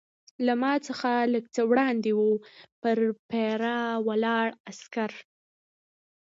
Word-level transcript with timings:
له 0.45 0.53
ما 0.61 0.73
څخه 0.87 1.11
لږ 1.33 1.45
څه 1.55 1.61
وړاندې 1.69 2.11
وه، 2.17 2.31
پر 2.81 2.97
پیره 3.29 3.77
ولاړ 4.07 4.47
عسکر. 4.69 5.11